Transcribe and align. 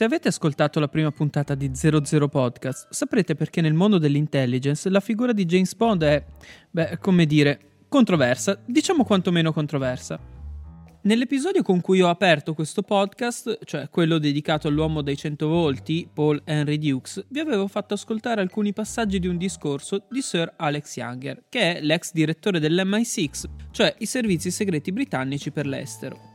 Se 0.00 0.06
avete 0.06 0.28
ascoltato 0.28 0.80
la 0.80 0.88
prima 0.88 1.12
puntata 1.12 1.54
di 1.54 1.72
00 1.74 2.28
Podcast, 2.28 2.86
saprete 2.88 3.34
perché 3.34 3.60
nel 3.60 3.74
mondo 3.74 3.98
dell'intelligence 3.98 4.88
la 4.88 4.98
figura 4.98 5.34
di 5.34 5.44
James 5.44 5.74
Bond 5.74 6.02
è, 6.02 6.24
beh, 6.70 6.96
come 6.96 7.26
dire, 7.26 7.84
controversa, 7.86 8.58
diciamo 8.64 9.04
quantomeno 9.04 9.52
controversa. 9.52 10.18
Nell'episodio 11.02 11.62
con 11.62 11.82
cui 11.82 12.00
ho 12.00 12.08
aperto 12.08 12.54
questo 12.54 12.80
podcast, 12.80 13.58
cioè 13.66 13.90
quello 13.90 14.16
dedicato 14.16 14.68
all'uomo 14.68 15.02
dei 15.02 15.18
100 15.18 15.46
volti, 15.46 16.08
Paul 16.10 16.40
Henry 16.46 16.78
Dukes, 16.78 17.26
vi 17.28 17.40
avevo 17.40 17.68
fatto 17.68 17.92
ascoltare 17.92 18.40
alcuni 18.40 18.72
passaggi 18.72 19.18
di 19.18 19.26
un 19.26 19.36
discorso 19.36 20.06
di 20.08 20.22
Sir 20.22 20.50
Alex 20.56 20.96
Younger, 20.96 21.44
che 21.50 21.76
è 21.76 21.82
l'ex 21.82 22.12
direttore 22.14 22.58
dell'MI6, 22.58 23.44
cioè 23.70 23.94
i 23.98 24.06
servizi 24.06 24.50
segreti 24.50 24.92
britannici 24.92 25.50
per 25.50 25.66
l'estero. 25.66 26.29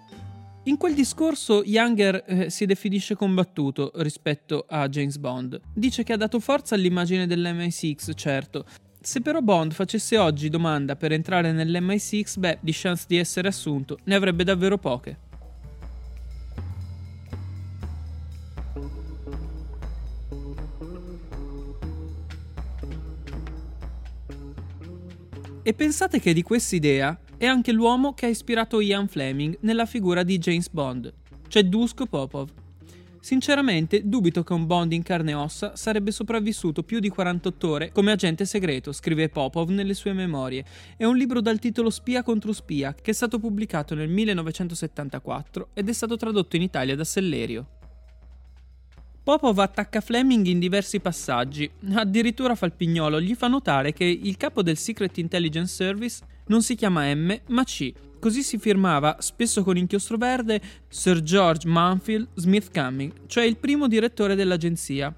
In 0.68 0.78
quel 0.78 0.96
discorso 0.96 1.64
Younger 1.64 2.24
eh, 2.26 2.50
si 2.50 2.66
definisce 2.66 3.14
combattuto 3.14 3.92
rispetto 3.98 4.66
a 4.68 4.90
James 4.90 5.18
Bond. 5.18 5.62
Dice 5.72 6.02
che 6.02 6.14
ha 6.14 6.18
dato 6.18 6.40
forza 6.40 6.74
all'immagine 6.74 7.28
dell'MI6, 7.28 8.16
certo. 8.16 8.66
Se 9.00 9.22
però 9.22 9.42
Bond 9.42 9.74
facesse 9.74 10.18
oggi 10.18 10.50
domanda 10.50 10.96
per 10.96 11.12
entrare 11.12 11.52
nell'MI6, 11.52 12.40
beh, 12.40 12.58
di 12.62 12.72
chance 12.74 13.06
di 13.08 13.18
essere 13.18 13.48
assunto 13.48 14.00
ne 14.06 14.16
avrebbe 14.16 14.44
davvero 14.44 14.80
poche. 14.80 15.20
E 25.62 25.74
pensate 25.76 26.20
che 26.20 26.34
di 26.34 26.42
quest'idea 26.42 27.16
è 27.38 27.46
anche 27.46 27.72
l'uomo 27.72 28.14
che 28.14 28.28
ha 28.28 28.30
ispirato 28.30 28.80
Ian 28.80 29.08
Fleming 29.08 29.58
nella 29.62 29.86
figura 29.86 30.24
di 30.24 30.38
James 30.38 30.70
Bond, 30.70 31.14
cioè 31.48 31.64
Dusko 31.64 32.06
Popov. 32.06 32.50
Sinceramente, 33.20 34.08
dubito 34.08 34.44
che 34.44 34.54
un 34.54 34.68
Bond 34.68 34.94
in 34.94 35.02
carne 35.02 35.32
e 35.32 35.34
ossa 35.34 35.76
sarebbe 35.76 36.12
sopravvissuto 36.12 36.84
più 36.84 37.00
di 37.00 37.10
48 37.10 37.68
ore 37.68 37.92
come 37.92 38.12
agente 38.12 38.46
segreto, 38.46 38.92
scrive 38.92 39.30
Popov 39.30 39.70
nelle 39.70 39.96
sue 39.96 40.14
memorie. 40.14 40.64
È 40.96 41.06
un 41.06 41.18
libro 41.18 41.42
dal 41.42 41.58
titolo 41.58 41.90
Spia 41.90 42.22
contro 42.22 42.54
spia, 42.54 42.94
che 42.94 43.12
è 43.12 43.14
stato 43.14 43.40
pubblicato 43.40 43.96
nel 43.96 44.10
1974 44.10 45.70
ed 45.74 45.90
è 45.90 45.94
stato 45.94 46.18
tradotto 46.18 46.56
in 46.56 46.62
Italia 46.62 46.96
da 46.96 47.04
Sellerio. 47.04 47.68
Popov 49.24 49.58
attacca 49.58 50.02
Fleming 50.02 50.46
in 50.46 50.60
diversi 50.60 51.00
passaggi, 51.00 51.68
addirittura 51.94 52.54
Falpignolo 52.54 53.20
gli 53.20 53.34
fa 53.34 53.48
notare 53.48 53.92
che 53.92 54.06
il 54.06 54.38
capo 54.38 54.62
del 54.62 54.78
Secret 54.78 55.18
Intelligence 55.18 55.74
Service 55.74 56.22
non 56.48 56.62
si 56.62 56.76
chiama 56.76 57.14
M 57.14 57.40
ma 57.48 57.64
C. 57.64 57.92
Così 58.20 58.42
si 58.42 58.58
firmava, 58.58 59.18
spesso 59.20 59.64
con 59.64 59.78
inchiostro 59.78 60.18
verde, 60.18 60.62
Sir 60.88 61.22
George 61.22 61.68
Manfield 61.68 62.30
Smith 62.34 62.72
Cumming, 62.72 63.28
cioè 63.28 63.44
il 63.44 63.58
primo 63.58 63.88
direttore 63.88 64.36
dell'agenzia. 64.36 65.14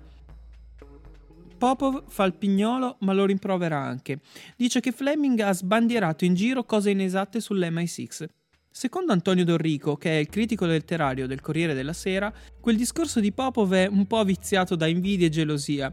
Popov 1.58 2.03
fa 2.08 2.23
il 2.25 2.34
pignolo, 2.34 2.97
ma 3.00 3.14
lo 3.14 3.25
rimprovera 3.25 3.80
anche. 3.80 4.19
Dice 4.56 4.80
che 4.80 4.92
Fleming 4.92 5.39
ha 5.39 5.53
sbandierato 5.53 6.25
in 6.25 6.35
giro 6.35 6.63
cose 6.66 6.91
inesatte 6.91 7.40
sull'MI6. 7.40 8.25
Secondo 8.69 9.12
Antonio 9.12 9.44
Dorrico, 9.44 9.96
che 9.97 10.12
è 10.12 10.19
il 10.19 10.28
critico 10.28 10.66
letterario 10.66 11.25
del 11.25 11.41
Corriere 11.41 11.73
della 11.73 11.94
Sera, 11.94 12.31
quel 12.59 12.75
discorso 12.75 13.19
di 13.19 13.31
Popov 13.31 13.73
è 13.73 13.88
un 13.88 14.06
po' 14.06 14.23
viziato 14.23 14.75
da 14.75 14.85
invidia 14.85 15.25
e 15.25 15.31
gelosia. 15.31 15.91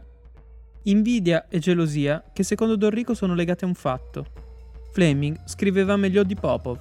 Invidia 0.83 1.47
e 1.47 1.57
gelosia 1.57 2.23
che 2.31 2.43
secondo 2.43 2.75
Dorrico 2.75 3.15
sono 3.15 3.33
legate 3.33 3.65
a 3.65 3.67
un 3.67 3.73
fatto. 3.73 4.44
Fleming 4.95 5.41
scriveva 5.43 5.97
meglio 5.97 6.23
di 6.23 6.35
Popov. 6.35 6.79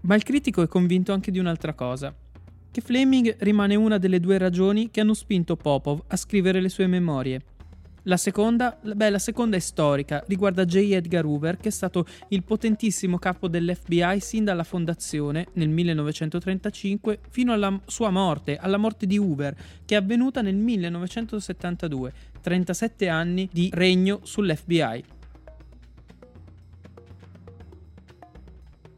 Ma 0.00 0.16
il 0.16 0.24
critico 0.24 0.62
è 0.62 0.66
convinto 0.66 1.12
anche 1.12 1.30
di 1.30 1.38
un'altra 1.38 1.72
cosa, 1.74 2.12
che 2.72 2.80
Fleming 2.80 3.36
rimane 3.38 3.76
una 3.76 3.98
delle 3.98 4.18
due 4.18 4.38
ragioni 4.38 4.90
che 4.90 5.02
hanno 5.02 5.14
spinto 5.14 5.54
Popov 5.54 6.02
a 6.08 6.16
scrivere 6.16 6.60
le 6.60 6.68
sue 6.68 6.88
memorie. 6.88 7.42
La 8.08 8.16
seconda, 8.16 8.74
beh, 8.80 9.10
la 9.10 9.18
seconda 9.18 9.58
è 9.58 9.60
storica, 9.60 10.24
riguarda 10.28 10.64
J. 10.64 10.76
Edgar 10.92 11.26
Hoover, 11.26 11.58
che 11.58 11.68
è 11.68 11.70
stato 11.70 12.06
il 12.28 12.42
potentissimo 12.42 13.18
capo 13.18 13.48
dell'FBI 13.48 14.18
sin 14.18 14.44
dalla 14.44 14.64
fondazione 14.64 15.48
nel 15.52 15.68
1935 15.68 17.18
fino 17.28 17.52
alla 17.52 17.78
sua 17.84 18.08
morte, 18.08 18.56
alla 18.56 18.78
morte 18.78 19.06
di 19.06 19.18
Hoover, 19.18 19.54
che 19.84 19.94
è 19.94 19.98
avvenuta 19.98 20.40
nel 20.40 20.56
1972, 20.56 22.12
37 22.40 23.08
anni 23.08 23.46
di 23.52 23.68
regno 23.74 24.20
sull'FBI. 24.22 25.04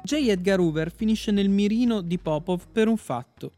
J. 0.05 0.13
Edgar 0.29 0.61
Hoover 0.61 0.93
finisce 0.93 1.33
nel 1.33 1.49
mirino 1.49 2.01
di 2.01 2.19
Popov 2.19 2.63
per 2.71 2.87
un 2.87 2.97
fatto. 2.97 3.55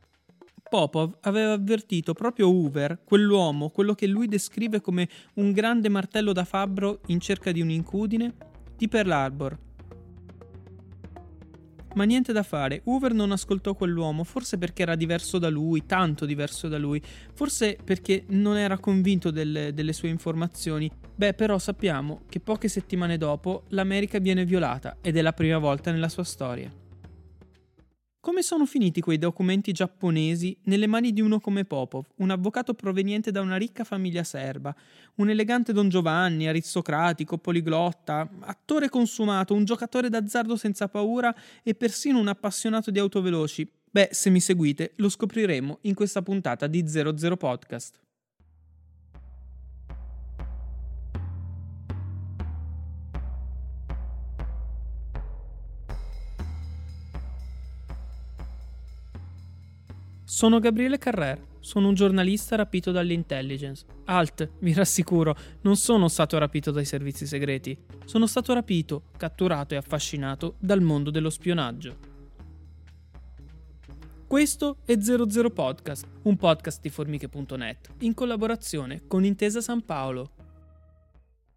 Popov 0.72 1.18
aveva 1.20 1.52
avvertito 1.52 2.14
proprio 2.14 2.48
Hoover, 2.48 3.00
quell'uomo, 3.04 3.68
quello 3.68 3.92
che 3.92 4.06
lui 4.06 4.26
descrive 4.26 4.80
come 4.80 5.06
un 5.34 5.52
grande 5.52 5.90
martello 5.90 6.32
da 6.32 6.44
fabbro 6.44 7.00
in 7.08 7.20
cerca 7.20 7.52
di 7.52 7.60
un'incudine, 7.60 8.32
di 8.74 8.88
Pearl 8.88 9.10
Harbor. 9.10 9.58
Ma 11.94 12.04
niente 12.04 12.32
da 12.32 12.42
fare, 12.42 12.80
Hoover 12.84 13.12
non 13.12 13.32
ascoltò 13.32 13.74
quell'uomo, 13.74 14.24
forse 14.24 14.56
perché 14.56 14.80
era 14.80 14.94
diverso 14.94 15.38
da 15.38 15.50
lui, 15.50 15.84
tanto 15.84 16.24
diverso 16.24 16.68
da 16.68 16.78
lui, 16.78 17.02
forse 17.34 17.76
perché 17.84 18.24
non 18.28 18.56
era 18.56 18.78
convinto 18.78 19.30
delle, 19.30 19.74
delle 19.74 19.92
sue 19.92 20.08
informazioni. 20.08 20.90
Beh, 21.14 21.34
però 21.34 21.58
sappiamo 21.58 22.22
che 22.30 22.40
poche 22.40 22.68
settimane 22.68 23.18
dopo 23.18 23.64
l'America 23.68 24.18
viene 24.20 24.46
violata 24.46 24.96
ed 25.02 25.18
è 25.18 25.20
la 25.20 25.34
prima 25.34 25.58
volta 25.58 25.92
nella 25.92 26.08
sua 26.08 26.24
storia. 26.24 26.81
Come 28.22 28.42
sono 28.42 28.66
finiti 28.66 29.00
quei 29.00 29.18
documenti 29.18 29.72
giapponesi 29.72 30.56
nelle 30.66 30.86
mani 30.86 31.12
di 31.12 31.20
uno 31.20 31.40
come 31.40 31.64
Popov, 31.64 32.04
un 32.18 32.30
avvocato 32.30 32.72
proveniente 32.72 33.32
da 33.32 33.40
una 33.40 33.56
ricca 33.56 33.82
famiglia 33.82 34.22
serba, 34.22 34.72
un 35.16 35.28
elegante 35.28 35.72
Don 35.72 35.88
Giovanni, 35.88 36.46
aristocratico, 36.46 37.36
poliglotta, 37.38 38.30
attore 38.42 38.88
consumato, 38.88 39.54
un 39.54 39.64
giocatore 39.64 40.08
d'azzardo 40.08 40.54
senza 40.54 40.86
paura 40.86 41.34
e 41.64 41.74
persino 41.74 42.20
un 42.20 42.28
appassionato 42.28 42.92
di 42.92 43.00
auto 43.00 43.20
veloci? 43.20 43.68
Beh, 43.90 44.10
se 44.12 44.30
mi 44.30 44.38
seguite, 44.38 44.92
lo 44.98 45.08
scopriremo 45.08 45.78
in 45.80 45.94
questa 45.94 46.22
puntata 46.22 46.68
di 46.68 46.86
00 46.86 47.36
Podcast. 47.36 48.01
Sono 60.32 60.60
Gabriele 60.60 60.96
Carrer, 60.96 61.46
sono 61.60 61.88
un 61.88 61.94
giornalista 61.94 62.56
rapito 62.56 62.90
dall'intelligence. 62.90 63.84
Alt, 64.06 64.52
vi 64.60 64.72
rassicuro, 64.72 65.36
non 65.60 65.76
sono 65.76 66.08
stato 66.08 66.38
rapito 66.38 66.70
dai 66.70 66.86
servizi 66.86 67.26
segreti. 67.26 67.76
Sono 68.06 68.26
stato 68.26 68.54
rapito, 68.54 69.10
catturato 69.18 69.74
e 69.74 69.76
affascinato 69.76 70.54
dal 70.58 70.80
mondo 70.80 71.10
dello 71.10 71.28
spionaggio. 71.28 71.98
Questo 74.26 74.78
è 74.86 74.98
00 74.98 75.50
Podcast, 75.50 76.06
un 76.22 76.36
podcast 76.38 76.80
di 76.80 76.88
formiche.net, 76.88 77.90
in 77.98 78.14
collaborazione 78.14 79.02
con 79.06 79.26
Intesa 79.26 79.60
San 79.60 79.84
Paolo. 79.84 80.30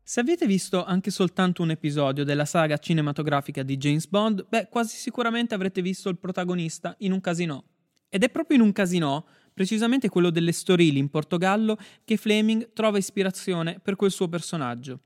Se 0.04 0.20
avete 0.20 0.46
visto 0.46 0.84
anche 0.84 1.12
soltanto 1.12 1.64
un 1.64 1.72
episodio 1.72 2.26
della 2.26 2.44
saga 2.44 2.78
cinematografica 2.78 3.64
di 3.64 3.78
James 3.78 4.06
Bond, 4.08 4.46
beh, 4.50 4.68
quasi 4.70 4.98
sicuramente 4.98 5.56
avrete 5.56 5.82
visto 5.82 6.10
il 6.10 6.18
protagonista 6.18 6.94
in 7.00 7.14
un 7.14 7.22
casino. 7.22 7.64
Ed 8.10 8.24
è 8.24 8.30
proprio 8.30 8.58
in 8.58 8.64
un 8.64 8.72
casino, 8.72 9.26
precisamente 9.54 10.10
quello 10.10 10.30
dell'Estoril 10.30 10.98
in 10.98 11.10
Portogallo, 11.10 11.78
che 12.04 12.18
Fleming 12.18 12.74
trova 12.74 12.98
ispirazione 12.98 13.80
per 13.80 13.96
quel 13.96 14.12
suo 14.12 14.28
personaggio. 14.28 15.00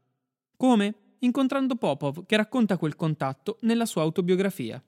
Come? 0.56 0.96
Incontrando 1.20 1.76
Popov, 1.76 2.26
che 2.26 2.38
racconta 2.38 2.78
quel 2.78 2.96
contatto 2.96 3.58
nella 3.62 3.86
sua 3.86 4.04
autobiografia. 4.04 4.82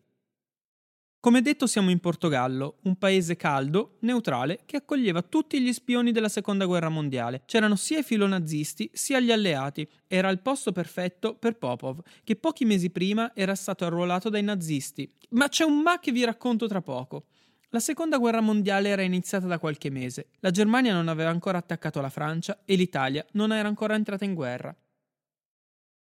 Come 1.21 1.43
detto 1.43 1.67
siamo 1.67 1.91
in 1.91 1.99
Portogallo, 1.99 2.79
un 2.81 2.95
paese 2.95 3.35
caldo, 3.35 3.97
neutrale, 3.99 4.61
che 4.65 4.77
accoglieva 4.77 5.21
tutti 5.21 5.61
gli 5.61 5.71
spioni 5.71 6.11
della 6.11 6.29
seconda 6.29 6.65
guerra 6.65 6.89
mondiale. 6.89 7.43
C'erano 7.45 7.75
sia 7.75 7.99
i 7.99 8.03
filonazisti 8.03 8.89
sia 8.91 9.19
gli 9.19 9.31
alleati. 9.31 9.87
Era 10.07 10.29
il 10.29 10.39
posto 10.39 10.71
perfetto 10.71 11.35
per 11.35 11.59
Popov, 11.59 12.01
che 12.23 12.35
pochi 12.35 12.65
mesi 12.65 12.89
prima 12.89 13.35
era 13.35 13.53
stato 13.53 13.85
arruolato 13.85 14.29
dai 14.29 14.41
nazisti. 14.41 15.07
Ma 15.29 15.47
c'è 15.47 15.63
un 15.63 15.81
ma 15.81 15.99
che 15.99 16.11
vi 16.11 16.25
racconto 16.25 16.65
tra 16.65 16.81
poco. 16.81 17.25
La 17.73 17.79
seconda 17.79 18.17
guerra 18.17 18.41
mondiale 18.41 18.89
era 18.89 19.01
iniziata 19.01 19.47
da 19.47 19.57
qualche 19.57 19.89
mese. 19.89 20.31
La 20.41 20.51
Germania 20.51 20.91
non 20.91 21.07
aveva 21.07 21.29
ancora 21.29 21.57
attaccato 21.57 22.01
la 22.01 22.09
Francia 22.09 22.63
e 22.65 22.75
l'Italia 22.75 23.25
non 23.31 23.53
era 23.53 23.69
ancora 23.69 23.95
entrata 23.95 24.25
in 24.25 24.33
guerra. 24.33 24.75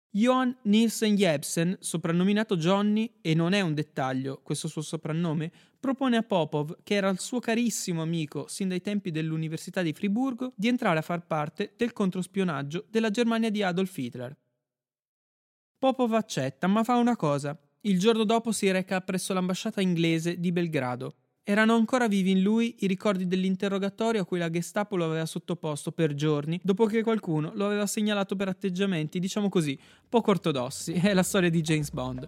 Johan 0.09 0.53
Nielsen 0.63 1.15
Jebsen, 1.15 1.77
soprannominato 1.79 2.57
Johnny, 2.57 3.19
e 3.21 3.33
non 3.33 3.53
è 3.53 3.61
un 3.61 3.73
dettaglio 3.73 4.41
questo 4.43 4.67
suo 4.67 4.81
soprannome, 4.81 5.49
propone 5.79 6.17
a 6.17 6.23
Popov, 6.23 6.79
che 6.83 6.95
era 6.95 7.07
il 7.07 7.19
suo 7.19 7.39
carissimo 7.39 8.01
amico 8.01 8.47
sin 8.49 8.67
dai 8.67 8.81
tempi 8.81 9.11
dell'Università 9.11 9.81
di 9.81 9.93
Friburgo, 9.93 10.51
di 10.57 10.67
entrare 10.67 10.99
a 10.99 11.03
far 11.03 11.25
parte 11.25 11.73
del 11.77 11.93
controspionaggio 11.93 12.85
della 12.89 13.11
Germania 13.11 13.49
di 13.49 13.63
Adolf 13.63 13.97
Hitler. 13.97 14.37
Popov 15.77 16.13
accetta, 16.15 16.67
ma 16.67 16.83
fa 16.83 16.97
una 16.97 17.15
cosa. 17.15 17.57
Il 17.81 17.97
giorno 17.97 18.25
dopo 18.25 18.51
si 18.51 18.69
reca 18.71 18.99
presso 18.99 19.33
l'ambasciata 19.33 19.79
inglese 19.79 20.37
di 20.37 20.51
Belgrado 20.51 21.15
erano 21.47 21.75
ancora 21.75 22.07
vivi 22.07 22.31
in 22.31 22.41
lui 22.41 22.75
i 22.79 22.87
ricordi 22.87 23.27
dell'interrogatorio 23.27 24.21
a 24.21 24.25
cui 24.25 24.39
la 24.39 24.49
Gestapo 24.49 24.95
lo 24.95 25.05
aveva 25.05 25.27
sottoposto 25.27 25.91
per 25.91 26.15
giorni, 26.15 26.59
dopo 26.63 26.85
che 26.87 27.03
qualcuno 27.03 27.51
lo 27.53 27.67
aveva 27.67 27.85
segnalato 27.85 28.35
per 28.35 28.47
atteggiamenti, 28.47 29.19
diciamo 29.19 29.47
così, 29.47 29.77
poco 30.09 30.31
ortodossi. 30.31 30.93
È 30.93 31.13
la 31.13 31.21
storia 31.21 31.51
di 31.51 31.61
James 31.61 31.91
Bond. 31.91 32.27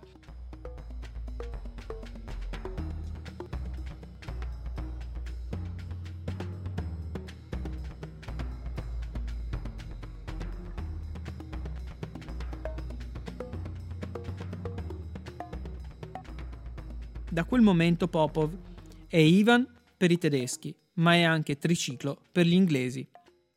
Da 17.30 17.44
quel 17.46 17.62
momento 17.62 18.08
Popov 18.08 18.68
è 19.08 19.18
Ivan 19.18 19.68
per 19.96 20.12
i 20.12 20.18
tedeschi, 20.18 20.76
ma 20.94 21.14
è 21.16 21.24
anche 21.24 21.58
triciclo 21.58 22.22
per 22.32 22.46
gli 22.46 22.54
inglesi. 22.54 23.08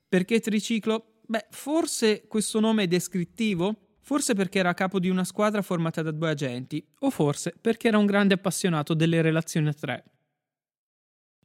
Perché 0.09 0.41
triciclo? 0.41 1.21
Beh, 1.27 1.47
forse 1.51 2.27
questo 2.27 2.61
nome 2.61 2.85
è 2.85 2.87
descrittivo? 2.87 3.89
Forse 4.01 4.35
perché 4.35 4.59
era 4.59 4.75
capo 4.75 4.99
di 4.99 5.09
una 5.09 5.25
squadra 5.25 5.63
formata 5.63 6.03
da 6.03 6.11
due 6.11 6.31
agenti, 6.31 6.85
o 7.01 7.11
forse 7.11 7.55
perché 7.61 7.89
era 7.89 7.99
un 7.99 8.07
grande 8.07 8.35
appassionato 8.35 8.95
delle 8.95 9.23
relazioni 9.23 9.69
a 9.69 9.73
tre. 9.73 10.05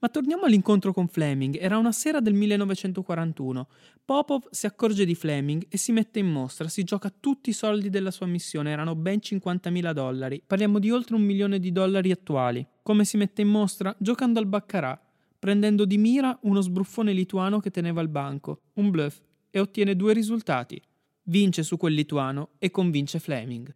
Ma 0.06 0.12
torniamo 0.12 0.44
all'incontro 0.46 0.94
con 0.94 1.07
Fleming. 1.07 1.57
Era 1.60 1.80
una 1.80 1.92
sera 1.92 2.19
del 2.19 2.36
1941. 2.36 3.68
Popov 4.06 4.48
si 4.52 4.68
accorge 4.68 5.04
di 5.04 5.16
Fleming 5.16 5.66
e 5.68 5.78
si 5.78 5.92
mette 5.92 6.19
in 6.19 6.28
mostra. 6.28 6.68
Si 6.68 6.84
gioca 6.84 7.12
tutti 7.19 7.50
i 7.50 7.54
soldi 7.54 7.90
della 7.90 8.12
sua 8.12 8.28
missione. 8.28 8.69
Erano 8.69 8.94
ben 8.94 9.18
50.000 9.18 9.92
dollari. 9.94 10.44
Parliamo 10.46 10.78
di 10.78 10.92
oltre 10.92 11.16
un 11.16 11.24
milione 11.24 11.57
di 11.57 11.72
dollari 11.72 12.12
attuali. 12.12 12.63
Come 12.84 13.04
si 13.04 13.18
mette 13.18 13.42
in 13.42 13.48
mostra? 13.48 13.96
Giocando 13.98 14.38
al 14.38 14.46
baccarà, 14.46 15.02
prendendo 15.40 15.86
di 15.86 15.98
mira 15.98 16.38
uno 16.44 16.62
sbruffone 16.62 17.12
lituano 17.12 17.60
che 17.60 17.72
teneva 17.72 18.00
al 18.00 18.10
banco. 18.10 18.60
Un 18.74 18.92
bluff. 18.92 19.19
E 19.50 19.60
ottiene 19.60 19.96
due 19.96 20.13
risultati. 20.13 20.80
Vince 21.24 21.63
su 21.63 21.78
quel 21.78 21.96
lituano 21.96 22.50
e 22.60 22.69
convince 22.69 23.18
Fleming. 23.18 23.74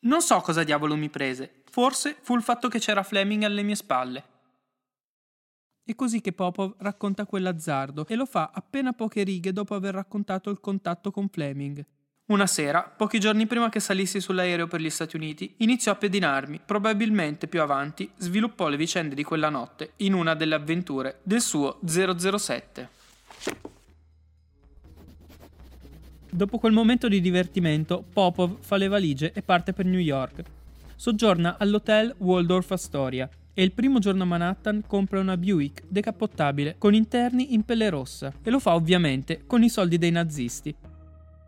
Non 0.00 0.22
so 0.22 0.40
cosa 0.40 0.64
diavolo 0.64 0.96
mi 0.96 1.10
prese. 1.10 1.64
Forse 1.68 2.16
fu 2.22 2.34
il 2.34 2.42
fatto 2.42 2.68
che 2.68 2.78
c'era 2.78 3.02
Fleming 3.02 3.42
alle 3.42 3.62
mie 3.62 3.74
spalle. 3.74 4.36
È 5.88 5.94
così 5.94 6.20
che 6.20 6.34
Popov 6.34 6.74
racconta 6.80 7.24
quell'azzardo 7.24 8.06
e 8.06 8.14
lo 8.14 8.26
fa 8.26 8.50
appena 8.52 8.92
poche 8.92 9.22
righe 9.22 9.54
dopo 9.54 9.74
aver 9.74 9.94
raccontato 9.94 10.50
il 10.50 10.60
contatto 10.60 11.10
con 11.10 11.30
Fleming. 11.30 11.82
Una 12.26 12.46
sera, 12.46 12.82
pochi 12.82 13.18
giorni 13.18 13.46
prima 13.46 13.70
che 13.70 13.80
salissi 13.80 14.20
sull'aereo 14.20 14.66
per 14.66 14.82
gli 14.82 14.90
Stati 14.90 15.16
Uniti, 15.16 15.54
iniziò 15.60 15.92
a 15.92 15.94
pedinarmi. 15.94 16.60
Probabilmente 16.62 17.46
più 17.46 17.62
avanti 17.62 18.10
sviluppò 18.18 18.68
le 18.68 18.76
vicende 18.76 19.14
di 19.14 19.22
quella 19.22 19.48
notte 19.48 19.92
in 19.96 20.12
una 20.12 20.34
delle 20.34 20.56
avventure 20.56 21.20
del 21.22 21.40
suo 21.40 21.78
007. 21.82 22.88
Dopo 26.30 26.58
quel 26.58 26.72
momento 26.72 27.08
di 27.08 27.22
divertimento, 27.22 28.04
Popov 28.12 28.58
fa 28.60 28.76
le 28.76 28.88
valigie 28.88 29.32
e 29.32 29.40
parte 29.40 29.72
per 29.72 29.86
New 29.86 29.98
York. 29.98 30.42
Soggiorna 30.96 31.56
all'hotel 31.58 32.14
Waldorf 32.18 32.72
Astoria 32.72 33.26
e 33.58 33.64
il 33.64 33.72
primo 33.72 33.98
giorno 33.98 34.22
a 34.22 34.26
Manhattan 34.26 34.84
compra 34.86 35.18
una 35.18 35.36
Buick 35.36 35.82
decappottabile 35.88 36.76
con 36.78 36.94
interni 36.94 37.54
in 37.54 37.64
pelle 37.64 37.90
rossa 37.90 38.32
e 38.40 38.50
lo 38.50 38.60
fa 38.60 38.76
ovviamente 38.76 39.46
con 39.48 39.64
i 39.64 39.68
soldi 39.68 39.98
dei 39.98 40.12
nazisti. 40.12 40.72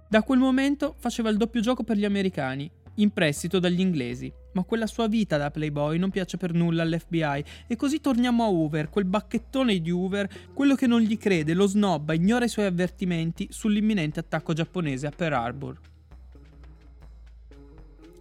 Da 0.09 0.25
quel 0.25 0.41
momento 0.41 0.97
faceva 0.99 1.31
il 1.31 1.37
doppio 1.37 1.61
gioco 1.61 1.85
per 1.85 1.97
gli 1.97 2.05
americani, 2.05 2.69
in 2.97 3.11
prestito 3.11 3.61
dagli 3.61 3.79
inglesi, 3.79 4.33
ma 4.55 4.65
quella 4.65 4.89
sua 4.89 5.07
vita 5.07 5.37
da 5.37 5.53
playboy 5.53 5.99
non 5.99 6.11
piace 6.11 6.37
per 6.37 6.53
nulla 6.53 6.83
all'FBI 6.83 7.45
e 7.69 7.77
così 7.77 8.01
torniamo 8.01 8.43
a 8.43 8.49
Hoover, 8.49 8.89
quel 8.89 9.05
bacchettone 9.05 9.79
di 9.79 9.93
Hoover, 9.93 10.29
quello 10.53 10.75
che 10.75 10.89
non 10.89 11.03
gli 11.03 11.17
crede, 11.17 11.55
lo 11.55 11.69
snobba, 11.69 12.13
ignora 12.13 12.45
i 12.45 12.49
suoi 12.49 12.67
avvertimenti 12.67 13.47
sull'imminente 13.53 14.19
attacco 14.19 14.53
giapponese 14.53 15.07
a 15.07 15.13
Pearl 15.15 15.35
Harbor. 15.35 15.81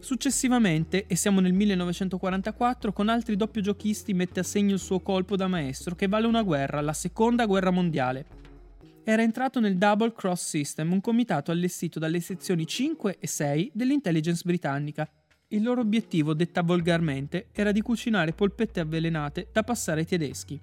Successivamente, 0.09 1.05
e 1.05 1.15
siamo 1.15 1.39
nel 1.39 1.53
1944, 1.53 2.91
con 2.91 3.09
altri 3.09 3.35
doppio 3.35 3.61
giochisti 3.61 4.15
mette 4.15 4.39
a 4.39 4.43
segno 4.43 4.73
il 4.73 4.79
suo 4.79 5.01
colpo 5.01 5.35
da 5.35 5.45
maestro 5.45 5.93
che 5.93 6.07
vale 6.07 6.25
una 6.25 6.41
guerra, 6.41 6.81
la 6.81 6.93
seconda 6.93 7.45
guerra 7.45 7.69
mondiale. 7.69 8.25
Era 9.03 9.21
entrato 9.21 9.59
nel 9.59 9.77
Double 9.77 10.11
Cross 10.11 10.47
System, 10.47 10.93
un 10.93 10.99
comitato 10.99 11.51
allestito 11.51 11.99
dalle 11.99 12.21
sezioni 12.21 12.65
5 12.65 13.17
e 13.19 13.27
6 13.27 13.69
dell'intelligence 13.71 14.41
britannica. 14.43 15.07
Il 15.49 15.61
loro 15.61 15.81
obiettivo, 15.81 16.33
detta 16.33 16.63
volgarmente, 16.63 17.49
era 17.51 17.71
di 17.71 17.81
cucinare 17.81 18.33
polpette 18.33 18.79
avvelenate 18.79 19.49
da 19.53 19.61
passare 19.61 19.99
ai 19.99 20.07
tedeschi. 20.07 20.59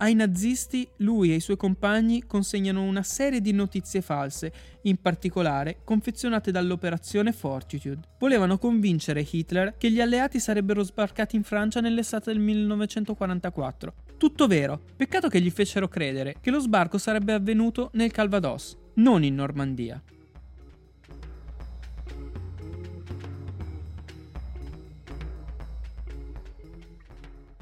Ai 0.00 0.14
nazisti 0.14 0.88
lui 0.98 1.32
e 1.32 1.36
i 1.36 1.40
suoi 1.40 1.56
compagni 1.56 2.24
consegnano 2.24 2.82
una 2.82 3.02
serie 3.02 3.40
di 3.40 3.52
notizie 3.52 4.00
false, 4.00 4.52
in 4.82 4.96
particolare 5.00 5.80
confezionate 5.82 6.52
dall'operazione 6.52 7.32
Fortitude. 7.32 8.02
Volevano 8.20 8.58
convincere 8.58 9.26
Hitler 9.28 9.74
che 9.76 9.90
gli 9.90 10.00
alleati 10.00 10.38
sarebbero 10.38 10.84
sbarcati 10.84 11.34
in 11.34 11.42
Francia 11.42 11.80
nell'estate 11.80 12.32
del 12.32 12.40
1944. 12.40 13.94
Tutto 14.16 14.46
vero, 14.46 14.80
peccato 14.96 15.28
che 15.28 15.40
gli 15.40 15.50
fecero 15.50 15.88
credere 15.88 16.36
che 16.40 16.52
lo 16.52 16.60
sbarco 16.60 16.96
sarebbe 16.96 17.32
avvenuto 17.32 17.90
nel 17.94 18.12
Calvados, 18.12 18.76
non 18.94 19.24
in 19.24 19.34
Normandia. 19.34 20.00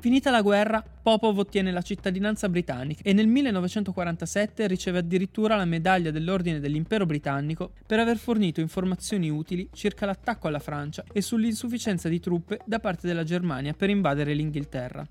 Finita 0.07 0.31
la 0.31 0.41
guerra, 0.41 0.85
Popov 1.03 1.37
ottiene 1.37 1.73
la 1.73 1.83
cittadinanza 1.83 2.49
britannica 2.49 3.01
e 3.03 3.13
nel 3.13 3.27
1947 3.27 4.69
riceve 4.69 4.99
addirittura 4.99 5.57
la 5.57 5.65
medaglia 5.65 6.13
dell'Ordine 6.13 6.61
dell'Impero 6.61 7.07
britannico 7.07 7.73
per 7.85 7.99
aver 7.99 8.17
fornito 8.17 8.61
informazioni 8.61 9.31
utili 9.31 9.69
circa 9.73 10.07
l'attacco 10.07 10.47
alla 10.47 10.61
Francia 10.61 11.03
e 11.13 11.21
sull'insufficienza 11.21 12.09
di 12.09 12.21
truppe 12.21 12.61
da 12.65 12.79
parte 12.79 13.09
della 13.09 13.25
Germania 13.25 13.73
per 13.73 13.91
invadere 13.91 14.33
l'Inghilterra. 14.33 15.05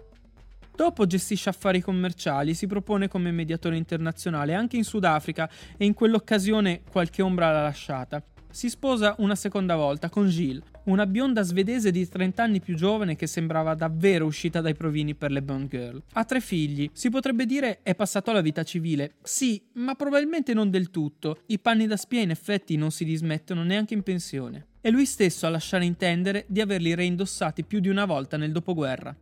Dopo 0.74 1.06
gestisce 1.06 1.50
affari 1.50 1.82
commerciali, 1.82 2.54
si 2.54 2.66
propone 2.66 3.10
come 3.10 3.32
mediatore 3.32 3.76
internazionale 3.76 4.54
anche 4.54 4.78
in 4.78 4.86
Sudafrica 4.86 5.50
e 5.76 5.84
in 5.84 5.94
quell'occasione 5.94 6.84
qualche 6.90 7.22
ombra 7.22 7.52
l'ha 7.52 7.64
lasciata. 7.64 8.24
Si 8.56 8.70
sposa 8.70 9.16
una 9.18 9.36
seconda 9.36 9.76
volta 9.76 10.10
con 10.10 10.30
Gilles, 10.30 10.64
una 10.86 11.06
bionda 11.06 11.42
svedese 11.42 11.92
di 11.92 12.08
30 12.08 12.42
anni 12.42 12.62
più 12.62 12.74
giovane 12.74 13.18
che 13.18 13.28
sembrava 13.28 13.76
davvero 13.76 14.26
uscita 14.26 14.62
dai 14.62 14.74
provini 14.74 15.14
per 15.14 15.30
le 15.30 15.42
Bond 15.42 15.68
Girl. 15.68 16.02
Ha 16.14 16.24
tre 16.24 16.40
figli, 16.40 16.90
si 16.94 17.10
potrebbe 17.10 17.46
dire 17.46 17.82
è 17.84 17.96
passato 17.96 18.32
alla 18.32 18.40
vita 18.40 18.64
civile. 18.64 19.16
Sì, 19.24 19.62
ma 19.74 19.96
probabilmente 19.96 20.54
non 20.54 20.70
del 20.70 20.90
tutto. 20.90 21.42
I 21.48 21.60
panni 21.60 21.86
da 21.86 21.98
spia 21.98 22.22
in 22.22 22.30
effetti 22.30 22.78
non 22.78 22.92
si 22.92 23.04
dismettono 23.04 23.62
neanche 23.66 23.94
in 23.94 24.04
pensione. 24.04 24.68
È 24.80 24.90
lui 24.90 25.06
stesso 25.06 25.46
a 25.46 25.50
lasciare 25.50 25.84
intendere 25.84 26.46
di 26.48 26.62
averli 26.62 26.96
reindossati 26.96 27.66
più 27.66 27.82
di 27.82 27.90
una 27.90 28.06
volta 28.06 28.38
nel 28.38 28.54
dopoguerra. 28.54 29.14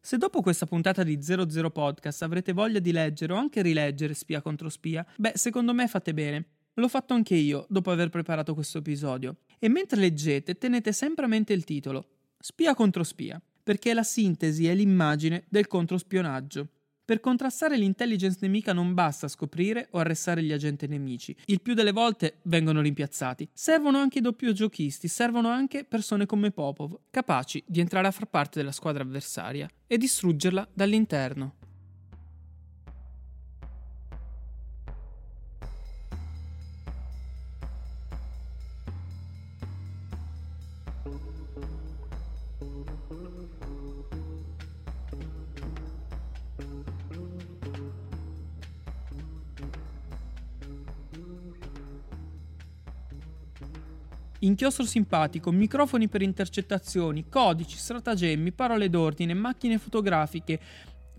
Se 0.00 0.16
dopo 0.16 0.40
questa 0.40 0.64
puntata 0.64 1.02
di 1.02 1.18
00 1.20 1.70
Podcast 1.70 2.22
avrete 2.22 2.54
voglia 2.54 2.78
di 2.78 2.92
leggere 2.92 3.34
o 3.34 3.36
anche 3.36 3.60
rileggere 3.60 4.14
Spia 4.14 4.40
contro 4.40 4.70
Spia, 4.70 5.04
beh, 5.14 5.32
secondo 5.34 5.74
me 5.74 5.86
fate 5.88 6.14
bene. 6.14 6.44
L'ho 6.78 6.88
fatto 6.88 7.14
anche 7.14 7.34
io 7.34 7.66
dopo 7.70 7.90
aver 7.90 8.10
preparato 8.10 8.52
questo 8.52 8.78
episodio. 8.78 9.36
E 9.58 9.68
mentre 9.68 9.98
leggete, 9.98 10.58
tenete 10.58 10.92
sempre 10.92 11.24
a 11.24 11.28
mente 11.28 11.54
il 11.54 11.64
titolo: 11.64 12.06
Spia 12.38 12.74
contro 12.74 13.02
spia, 13.02 13.40
perché 13.62 13.90
è 13.90 13.94
la 13.94 14.02
sintesi 14.02 14.68
e 14.68 14.74
l'immagine 14.74 15.44
del 15.48 15.66
controspionaggio. 15.66 16.68
Per 17.06 17.20
contrastare 17.20 17.78
l'intelligence 17.78 18.38
nemica 18.42 18.72
non 18.72 18.92
basta 18.92 19.28
scoprire 19.28 19.88
o 19.92 20.00
arrestare 20.00 20.42
gli 20.42 20.52
agenti 20.52 20.86
nemici. 20.86 21.34
Il 21.46 21.62
più 21.62 21.72
delle 21.72 21.92
volte 21.92 22.40
vengono 22.42 22.80
rimpiazzati. 22.80 23.48
Servono 23.52 23.98
anche 23.98 24.18
i 24.18 24.22
doppio 24.22 24.52
giochisti, 24.52 25.08
servono 25.08 25.48
anche 25.48 25.84
persone 25.84 26.26
come 26.26 26.50
Popov, 26.50 26.98
capaci 27.10 27.62
di 27.66 27.80
entrare 27.80 28.08
a 28.08 28.10
far 28.10 28.26
parte 28.26 28.58
della 28.58 28.72
squadra 28.72 29.02
avversaria 29.02 29.68
e 29.86 29.96
distruggerla 29.96 30.68
dall'interno. 30.74 31.54
Inchiostro 54.46 54.84
simpatico, 54.84 55.50
microfoni 55.50 56.08
per 56.08 56.22
intercettazioni, 56.22 57.28
codici, 57.28 57.76
stratagemmi, 57.76 58.52
parole 58.52 58.88
d'ordine, 58.88 59.34
macchine 59.34 59.76
fotografiche, 59.76 60.60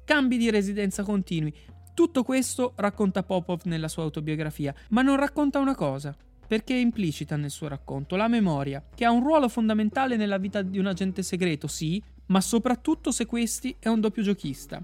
cambi 0.06 0.38
di 0.38 0.50
residenza 0.50 1.04
continui. 1.04 1.54
Tutto 1.94 2.24
questo 2.24 2.72
racconta 2.78 3.24
Popov 3.24 3.64
nella 3.66 3.90
sua 3.90 4.04
autobiografia, 4.04 4.74
ma 4.92 5.02
non 5.02 5.18
racconta 5.18 5.60
una 5.60 5.76
cosa, 5.76 6.16
perché 6.48 6.76
è 6.76 6.80
implicita 6.80 7.36
nel 7.36 7.50
suo 7.50 7.68
racconto, 7.68 8.16
la 8.16 8.30
memoria, 8.30 8.82
che 8.96 9.04
ha 9.04 9.12
un 9.12 9.22
ruolo 9.22 9.50
fondamentale 9.50 10.16
nella 10.16 10.38
vita 10.38 10.62
di 10.62 10.80
un 10.80 10.86
agente 10.86 11.22
segreto, 11.22 11.68
sì, 11.68 12.02
ma 12.28 12.40
soprattutto 12.40 13.12
se 13.12 13.26
questi 13.26 13.76
è 13.78 13.90
un 13.90 14.00
doppio 14.00 14.24
giochista. 14.24 14.82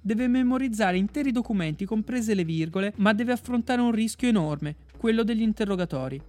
Deve 0.00 0.26
memorizzare 0.26 0.96
interi 0.96 1.30
documenti, 1.30 1.84
comprese 1.84 2.34
le 2.34 2.44
virgole, 2.44 2.92
ma 2.96 3.12
deve 3.12 3.30
affrontare 3.30 3.80
un 3.80 3.92
rischio 3.92 4.26
enorme, 4.26 4.74
quello 4.96 5.22
degli 5.22 5.42
interrogatori. 5.42 6.20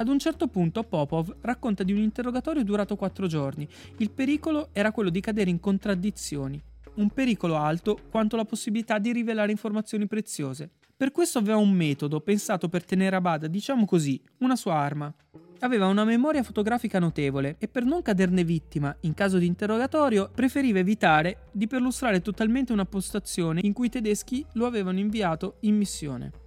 Ad 0.00 0.06
un 0.06 0.20
certo 0.20 0.46
punto 0.46 0.84
Popov 0.84 1.38
racconta 1.40 1.82
di 1.82 1.90
un 1.92 1.98
interrogatorio 1.98 2.62
durato 2.62 2.94
quattro 2.94 3.26
giorni. 3.26 3.66
Il 3.96 4.12
pericolo 4.12 4.68
era 4.72 4.92
quello 4.92 5.10
di 5.10 5.18
cadere 5.18 5.50
in 5.50 5.58
contraddizioni. 5.58 6.62
Un 6.94 7.10
pericolo 7.10 7.56
alto 7.56 7.98
quanto 8.08 8.36
la 8.36 8.44
possibilità 8.44 9.00
di 9.00 9.10
rivelare 9.12 9.50
informazioni 9.50 10.06
preziose. 10.06 10.70
Per 10.96 11.10
questo 11.10 11.40
aveva 11.40 11.56
un 11.56 11.72
metodo 11.72 12.20
pensato 12.20 12.68
per 12.68 12.84
tenere 12.84 13.16
a 13.16 13.20
bada, 13.20 13.48
diciamo 13.48 13.86
così, 13.86 14.22
una 14.38 14.54
sua 14.54 14.74
arma. 14.74 15.12
Aveva 15.60 15.88
una 15.88 16.04
memoria 16.04 16.44
fotografica 16.44 17.00
notevole 17.00 17.56
e 17.58 17.66
per 17.66 17.84
non 17.84 18.00
caderne 18.00 18.44
vittima 18.44 18.96
in 19.00 19.14
caso 19.14 19.38
di 19.38 19.46
interrogatorio 19.46 20.30
preferiva 20.32 20.78
evitare 20.78 21.48
di 21.50 21.66
perlustrare 21.66 22.22
totalmente 22.22 22.72
una 22.72 22.84
postazione 22.84 23.62
in 23.64 23.72
cui 23.72 23.86
i 23.86 23.90
tedeschi 23.90 24.46
lo 24.52 24.66
avevano 24.66 25.00
inviato 25.00 25.56
in 25.62 25.76
missione 25.76 26.46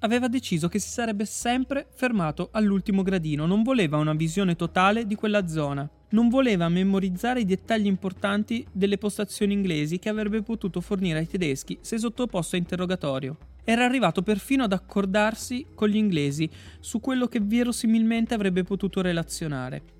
aveva 0.00 0.28
deciso 0.28 0.68
che 0.68 0.78
si 0.78 0.88
sarebbe 0.88 1.24
sempre 1.24 1.86
fermato 1.94 2.48
all'ultimo 2.52 3.02
gradino, 3.02 3.46
non 3.46 3.62
voleva 3.62 3.98
una 3.98 4.14
visione 4.14 4.56
totale 4.56 5.06
di 5.06 5.14
quella 5.14 5.46
zona, 5.46 5.88
non 6.10 6.28
voleva 6.28 6.68
memorizzare 6.68 7.40
i 7.40 7.44
dettagli 7.44 7.86
importanti 7.86 8.66
delle 8.72 8.98
postazioni 8.98 9.52
inglesi 9.52 9.98
che 9.98 10.08
avrebbe 10.08 10.42
potuto 10.42 10.80
fornire 10.80 11.18
ai 11.18 11.28
tedeschi 11.28 11.78
se 11.80 11.98
sottoposto 11.98 12.56
a 12.56 12.58
interrogatorio. 12.58 13.36
Era 13.62 13.84
arrivato 13.84 14.22
perfino 14.22 14.64
ad 14.64 14.72
accordarsi 14.72 15.66
con 15.74 15.88
gli 15.88 15.96
inglesi 15.96 16.48
su 16.80 16.98
quello 16.98 17.26
che 17.26 17.40
verosimilmente 17.40 18.34
avrebbe 18.34 18.64
potuto 18.64 19.02
relazionare. 19.02 19.98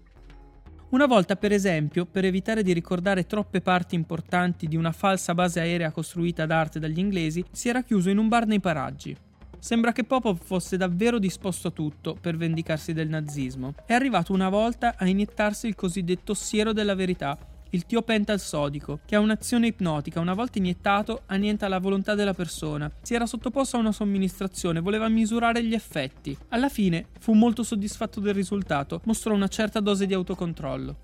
Una 0.91 1.07
volta, 1.07 1.37
per 1.37 1.53
esempio, 1.53 2.05
per 2.05 2.25
evitare 2.25 2.65
di 2.65 2.73
ricordare 2.73 3.27
troppe 3.27 3.61
parti 3.61 3.95
importanti 3.95 4.67
di 4.67 4.75
una 4.75 4.91
falsa 4.91 5.35
base 5.35 5.61
aerea 5.61 5.93
costruita 5.93 6.43
ad 6.43 6.51
arte 6.51 6.81
dagli 6.81 6.99
inglesi, 6.99 7.45
si 7.53 7.69
era 7.69 7.85
chiuso 7.85 8.11
in 8.11 8.19
un 8.19 8.27
bar 8.27 8.47
nei 8.47 8.59
paraggi. 8.59 9.17
Sembra 9.61 9.93
che 9.93 10.05
Popov 10.05 10.39
fosse 10.43 10.79
davvero 10.79 11.19
disposto 11.19 11.69
a 11.69 11.71
tutto 11.71 12.17
per 12.19 12.35
vendicarsi 12.35 12.95
del 12.95 13.11
nazismo. 13.11 13.75
È 13.85 13.93
arrivato 13.93 14.33
una 14.33 14.49
volta 14.49 14.95
a 14.97 15.07
iniettarsi 15.07 15.67
il 15.67 15.75
cosiddetto 15.75 16.33
siero 16.33 16.73
della 16.73 16.95
verità, 16.95 17.37
il 17.73 17.85
tiopental 17.85 18.41
sodico, 18.41 19.01
che 19.05 19.17
ha 19.17 19.21
un'azione 19.21 19.67
ipnotica, 19.67 20.19
una 20.19 20.33
volta 20.33 20.59
iniettato 20.59 21.23
annienta 21.27 21.69
la 21.69 21.79
volontà 21.79 22.15
della 22.15 22.33
persona. 22.33 22.91
Si 23.03 23.15
era 23.15 23.27
sottoposto 23.27 23.77
a 23.77 23.81
una 23.81 23.93
somministrazione, 23.93 24.81
voleva 24.81 25.09
misurare 25.09 25.63
gli 25.63 25.75
effetti. 25.75 26.37
Alla 26.49 26.71
fine 26.71 27.09
fu 27.19 27.35
molto 27.35 27.63
soddisfatto 27.63 28.19
del 28.19 28.35
risultato, 28.35 29.03
mostrò 29.05 29.35
una 29.35 29.49
certa 29.49 29.81
dose 29.81 30.07
di 30.07 30.15
autocontrollo. 30.15 30.97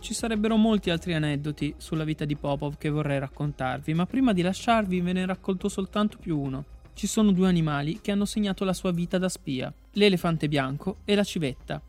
Ci 0.00 0.12
sarebbero 0.12 0.56
molti 0.56 0.90
altri 0.90 1.14
aneddoti 1.14 1.74
sulla 1.76 2.02
vita 2.02 2.24
di 2.24 2.34
Popov 2.34 2.76
che 2.78 2.90
vorrei 2.90 3.20
raccontarvi, 3.20 3.94
ma 3.94 4.06
prima 4.06 4.32
di 4.32 4.42
lasciarvi 4.42 5.00
ve 5.00 5.12
ne 5.12 5.24
raccolto 5.24 5.68
soltanto 5.68 6.18
più 6.18 6.36
uno 6.36 6.71
ci 6.94 7.06
sono 7.06 7.32
due 7.32 7.48
animali 7.48 8.00
che 8.00 8.10
hanno 8.10 8.24
segnato 8.24 8.64
la 8.64 8.72
sua 8.72 8.92
vita 8.92 9.18
da 9.18 9.28
spia, 9.28 9.72
l'elefante 9.92 10.48
bianco 10.48 10.98
e 11.04 11.14
la 11.14 11.24
civetta. 11.24 11.80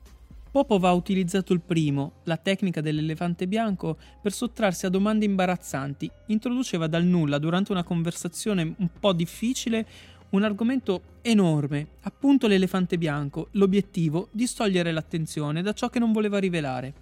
Popov 0.51 0.85
ha 0.85 0.93
utilizzato 0.93 1.51
il 1.51 1.61
primo, 1.61 2.13
la 2.25 2.37
tecnica 2.37 2.79
dell'elefante 2.79 3.47
bianco, 3.47 3.97
per 4.21 4.31
sottrarsi 4.31 4.85
a 4.85 4.89
domande 4.89 5.25
imbarazzanti. 5.25 6.09
Introduceva 6.27 6.85
dal 6.85 7.03
nulla, 7.03 7.39
durante 7.39 7.71
una 7.71 7.83
conversazione 7.83 8.61
un 8.77 8.89
po' 8.99 9.13
difficile, 9.13 9.85
un 10.29 10.43
argomento 10.43 11.01
enorme, 11.21 11.87
appunto 12.01 12.47
l'elefante 12.47 12.99
bianco, 12.99 13.47
l'obiettivo 13.51 14.29
distogliere 14.31 14.91
l'attenzione 14.91 15.63
da 15.63 15.73
ciò 15.73 15.89
che 15.89 15.99
non 15.99 16.11
voleva 16.11 16.37
rivelare. 16.37 16.93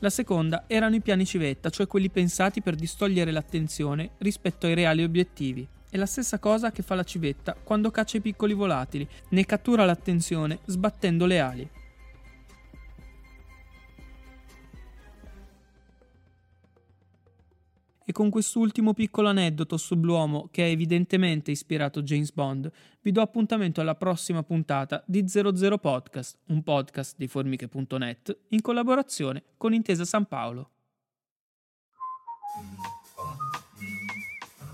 La 0.00 0.10
seconda 0.10 0.64
erano 0.66 0.94
i 0.94 1.00
piani 1.00 1.24
civetta, 1.24 1.70
cioè 1.70 1.86
quelli 1.86 2.10
pensati 2.10 2.60
per 2.62 2.74
distogliere 2.76 3.30
l'attenzione 3.30 4.12
rispetto 4.18 4.66
ai 4.66 4.74
reali 4.74 5.02
obiettivi. 5.02 5.66
È 5.96 5.98
la 5.98 6.04
stessa 6.04 6.38
cosa 6.38 6.72
che 6.72 6.82
fa 6.82 6.94
la 6.94 7.04
civetta 7.04 7.54
quando 7.54 7.90
caccia 7.90 8.18
i 8.18 8.20
piccoli 8.20 8.52
volatili, 8.52 9.08
ne 9.30 9.46
cattura 9.46 9.86
l'attenzione 9.86 10.58
sbattendo 10.66 11.24
le 11.24 11.40
ali. 11.40 11.70
E 18.04 18.12
con 18.12 18.28
quest'ultimo 18.28 18.92
piccolo 18.92 19.28
aneddoto 19.28 19.78
sull'uomo 19.78 20.50
che 20.50 20.64
ha 20.64 20.66
evidentemente 20.66 21.50
ispirato 21.50 22.02
James 22.02 22.30
Bond, 22.30 22.70
vi 23.00 23.10
do 23.10 23.22
appuntamento 23.22 23.80
alla 23.80 23.94
prossima 23.94 24.42
puntata 24.42 25.02
di 25.06 25.26
00 25.26 25.78
Podcast, 25.78 26.40
un 26.48 26.62
podcast 26.62 27.14
di 27.16 27.26
formiche.net 27.26 28.40
in 28.48 28.60
collaborazione 28.60 29.44
con 29.56 29.72
Intesa 29.72 30.04
San 30.04 30.26
Paolo. 30.26 30.72